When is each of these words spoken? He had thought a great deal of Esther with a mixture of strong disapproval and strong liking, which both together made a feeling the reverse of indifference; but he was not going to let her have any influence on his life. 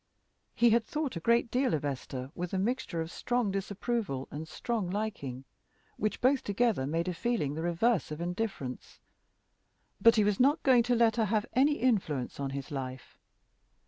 He 0.55 0.71
had 0.71 0.83
thought 0.83 1.15
a 1.15 1.19
great 1.19 1.51
deal 1.51 1.75
of 1.75 1.85
Esther 1.85 2.31
with 2.33 2.53
a 2.53 2.57
mixture 2.57 3.01
of 3.01 3.11
strong 3.11 3.51
disapproval 3.51 4.27
and 4.31 4.47
strong 4.47 4.89
liking, 4.89 5.43
which 5.95 6.21
both 6.21 6.43
together 6.43 6.87
made 6.87 7.07
a 7.07 7.13
feeling 7.13 7.53
the 7.53 7.61
reverse 7.61 8.09
of 8.09 8.19
indifference; 8.19 8.99
but 10.01 10.15
he 10.15 10.23
was 10.23 10.39
not 10.39 10.63
going 10.63 10.81
to 10.81 10.95
let 10.95 11.17
her 11.17 11.25
have 11.25 11.45
any 11.53 11.73
influence 11.73 12.39
on 12.39 12.49
his 12.49 12.71
life. 12.71 13.15